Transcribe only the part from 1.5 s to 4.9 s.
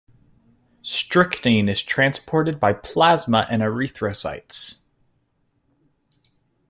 is transported by plasma and erythrocytes.